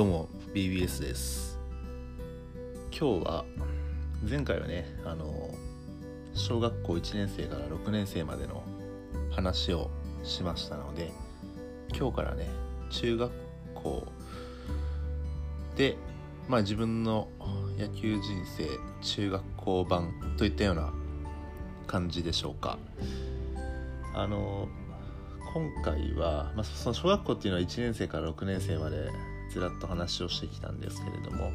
[0.00, 1.58] どうも BBS です。
[2.90, 3.44] 今日は
[4.26, 5.50] 前回はねあの
[6.32, 8.62] 小学校1年生から6年生までの
[9.30, 9.90] 話を
[10.24, 11.12] しましたので
[11.94, 12.48] 今日からね
[12.88, 13.30] 中学
[13.74, 14.06] 校
[15.76, 15.98] で
[16.48, 17.28] まあ自分の
[17.78, 18.22] 野球人
[18.56, 18.70] 生
[19.02, 20.94] 中学校版といったような
[21.86, 22.78] 感じでしょうか。
[24.14, 24.66] あの
[25.52, 29.10] 今回は、まあ、その小学校っていうのは1年生から6年生まで
[29.50, 31.50] ずらっと話をしてきたんですけれども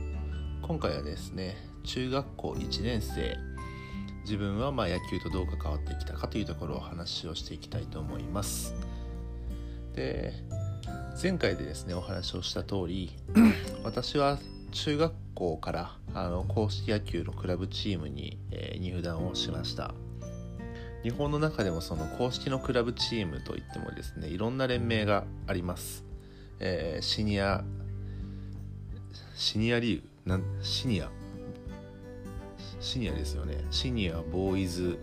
[0.62, 3.38] 今回はですね中学校1年生
[4.24, 8.74] 自分はま野球とどう関わってきたかというところを話をしていきたいと思います。
[9.94, 10.34] で
[11.22, 13.16] 前回でですねお話をした通り
[13.86, 14.40] 私は
[14.72, 19.94] 中学校からあの公式野球のクラブチームに、えー、入団をしました。
[21.04, 26.05] 日本の中でもその公式のクラブチームといってもですねいろんな連盟があります、
[26.60, 27.64] えー、シニア
[29.36, 31.10] シニアリーグなシニア。
[32.80, 33.66] シニアですよね。
[33.70, 34.98] シニアボーイズ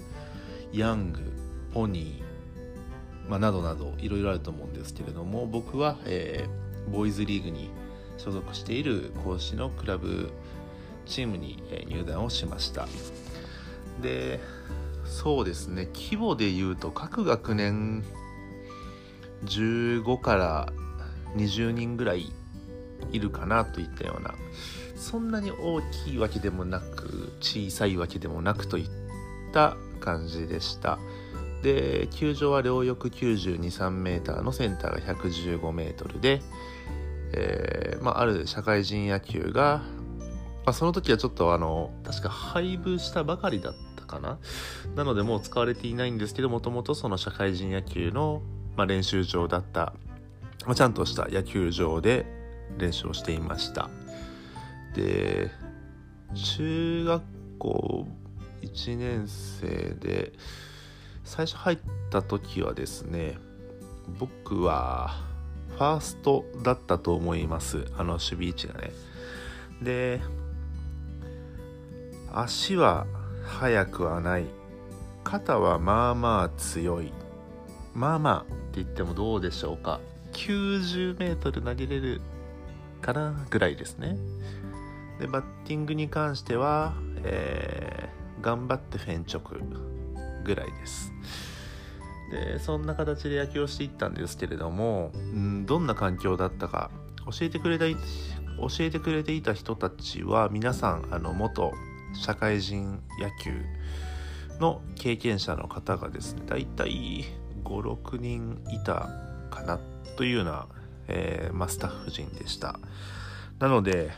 [0.73, 1.21] ヤング
[1.75, 7.71] ポニー、まあ、などなどいろいろあると思うんですけれども僕は、えー、ボーイズリーグに
[8.17, 10.31] 所属している講師のクラブ
[11.05, 12.87] チームに、入団をしました。
[14.01, 14.41] で
[15.05, 15.89] そうですね。
[15.93, 18.03] 規模でいうと各学年
[19.45, 20.73] 15から
[21.37, 22.33] 20人ぐらい
[23.11, 24.35] いるかなといったような
[24.97, 28.89] そんなに大きいわけでもなく小さいわけでもなくといっ
[29.53, 30.99] た感じでした。
[31.63, 36.43] で球場は両翼9 2 3メーターのセンターが115メートルで、
[37.35, 39.83] えーまあ、ある社会人野球が、
[40.65, 44.39] まあ、その時はちょっとあの確か配布したばかりだったかな。
[44.97, 48.43] なのでもう使われていないんですけどもともとその社会人野球の、
[48.77, 49.95] まあ、練習場だった、
[50.75, 52.27] ちゃんとした野球場で
[52.79, 53.91] 練習をしていました。
[54.95, 55.51] で
[56.35, 57.23] 中学
[57.59, 58.07] 校
[58.63, 60.33] 1年生で
[61.25, 61.79] 最初入っ
[62.11, 63.39] た時はですね
[64.19, 65.15] 僕は
[65.71, 67.87] ファーストだったと思います。
[67.97, 68.93] あの守備位置がね。
[69.83, 70.21] で
[72.33, 73.07] 足は
[73.45, 74.47] 速くはない。
[75.25, 77.13] 肩はまあまあ強い。
[77.95, 80.01] まあまあって言ってもどうでしょうか。
[80.33, 82.21] 90メートル投げれる
[83.01, 84.17] かなぐらいですね。
[85.19, 89.43] でバッティングに関しては、えー、頑張ってフェン直
[90.45, 91.13] ぐらいです。
[92.31, 96.91] でそんな形で野球をしていったんですけれども、うん、どんな環境だったか
[97.27, 97.97] 教えてくれた教
[98.81, 101.73] えてくれていた人たちは皆さんあの元
[102.15, 103.63] 社会人野球
[104.61, 107.25] の経験者の方がですねだいたい
[107.65, 109.09] 56人いた
[109.53, 109.79] かな
[110.17, 110.67] というような、
[111.09, 112.79] えーまあ、スタッフ陣でした。
[113.59, 114.11] なので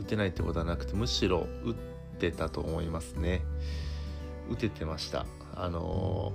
[0.00, 1.74] 打てないってことはなくてむしろ打っ
[2.18, 3.42] てたと思いますね
[4.50, 6.32] 打ててましたあの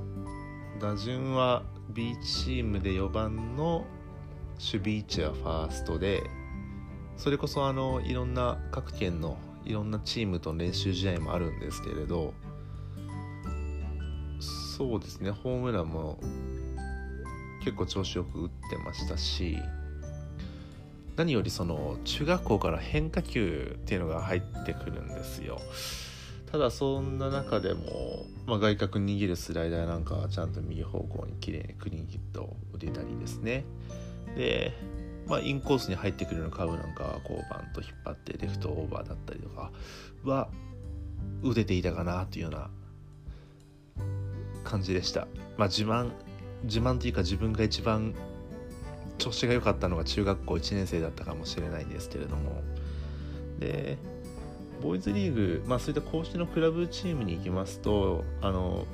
[0.80, 3.86] 打順は B チームで4番の
[4.60, 6.24] 守備位置はファーストで
[7.18, 12.34] それこそあのいろんな各県のいろんなチームと練習試合もあるんですけれど
[14.40, 16.20] そうですねホームランも
[17.66, 19.58] 結構調子よく打ってましたし
[21.18, 25.60] 何よりその中学校から変化球っていうのが入ってくるんですよ。
[26.52, 33.66] ただそんな中でも、まあ、外角握るスライダーなんかはちゃんと右方向に綺麗にクリーンヒットを打てたりですね。
[34.36, 34.74] で、
[35.28, 39.72] まあ、インコースに入ってくるのカーブなんかはこうバンと引っ張ってレフトオーバーだったりとか
[40.24, 40.50] は
[41.44, 42.70] 打てていたかなというような
[44.64, 45.28] 感じでした。
[45.58, 46.12] まあ自慢
[46.64, 48.16] 自慢というか自分が一番
[49.18, 52.62] 調子が良かったのが中学校1年生だったかもしれないんですけれども。
[53.60, 53.98] で
[54.82, 58.86] ボーイズリーグ、まあ、そういった公式のクラブチームに行きますとあの、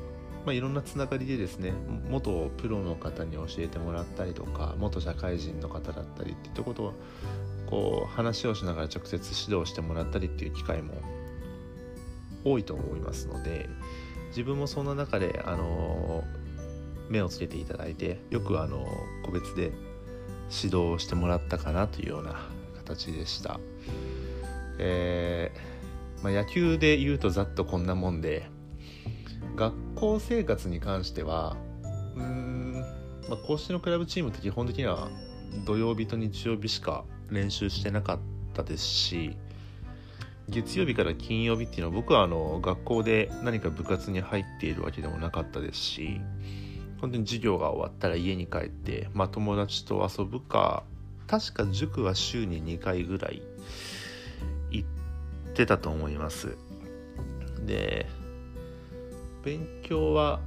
[0.46, 1.74] まあ、いろんなつながりでですね
[2.10, 6.94] 元プロの方に教えてもらったりとか元社会人の方だったりっていったことを
[7.70, 10.96] こう話をしながら直接指導してもらったりっていう機会も
[12.44, 13.70] 多いと思いますので
[14.30, 16.24] 自分もそんな中であの
[17.10, 18.86] 目をつけていただいてよくあの
[19.26, 19.72] 個別で
[20.52, 22.48] 指導してもらったかなというような
[22.78, 23.60] 形でした。
[24.80, 28.50] えー、まあ、野球で言うとざっとこんなもんで
[29.56, 31.56] 学校生活に関しては
[32.16, 32.74] うーん、
[33.30, 35.10] まあ、公式のクラブチームって基本的には
[35.66, 38.20] 土曜日と日曜日しか練習してなかっ
[38.54, 39.38] たですし
[40.50, 46.20] 月曜日から金曜日っていうのは僕はあの学校で何か部活に入っているわけでもなかったですし
[47.00, 50.84] 本当に授業が終わったら家に帰って、まあ、友達と遊ぶか
[51.28, 53.42] 確か塾は週に2回ぐらい
[54.72, 54.88] 行っ
[55.54, 56.58] てたと思います。
[57.66, 58.08] で
[59.44, 60.40] 勉強は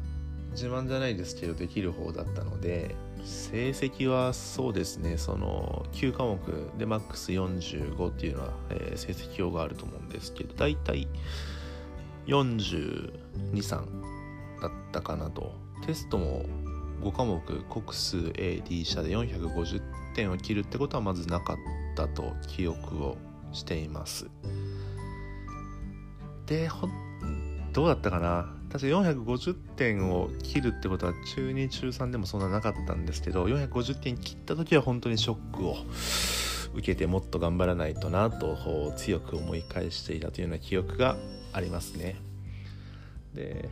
[0.52, 2.94] 自慢じゃないですけどできる方だったので
[3.24, 6.38] 成績はそうですねその9科目
[6.78, 11.08] でマックス45っていうのは、えー、成績表があると思うんですけど大体
[12.26, 13.70] 423
[14.60, 15.52] だったかなと。
[15.86, 16.44] テストも
[17.02, 19.82] 5科目国数 AD 社で450
[20.14, 21.56] 点を切るってことはまずなかっ
[21.94, 23.16] たと記憶を
[23.52, 24.28] しています。
[26.46, 26.68] で
[27.76, 28.50] どうだったかな？
[28.72, 35.76] 確か450点を切るってことは中2中3でもそんななかったんですけど450点切った時は本当にショックを
[36.72, 38.56] 受けてもっと頑張らないとなと
[38.96, 41.18] 強く思い返していたというような記憶が
[41.52, 42.16] ありますね。
[43.34, 43.68] で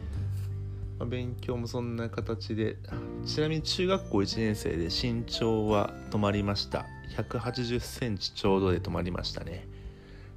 [0.98, 2.76] まあ、勉強もそんな形で
[3.24, 6.84] ちなみに中学校1年生で身長は止まりました。
[7.16, 9.66] 1 8 0センチちょうどで止まりましたね。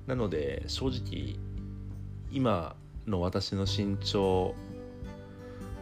[0.07, 1.35] なので正直
[2.31, 2.77] 今
[3.07, 4.53] の私の身長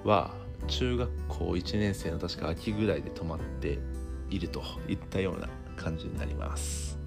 [0.04, 0.34] は
[0.68, 3.80] 中学校1年生の確か秋ぐらいで止まって
[4.30, 6.98] いるといったような感じになります。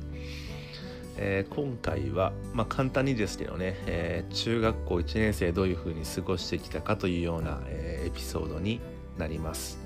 [1.21, 8.81] えー、今回は、まあ、簡単にですけどね、えー、中学校1年生どういう風に過ごしてきたかというような、えー、エピソードに
[9.19, 9.79] なります。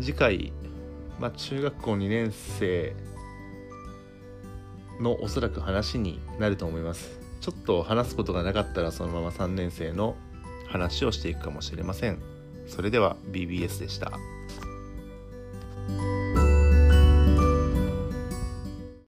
[0.00, 0.52] 次回、
[1.18, 2.94] まあ、中学校2年生
[5.00, 7.19] のおそらく話になると思います。
[7.40, 10.16] ちょっと話すことがなかったらそのまま3年生の
[10.68, 12.20] 話をしていくかもしれません
[12.66, 14.12] それでは BBS でした。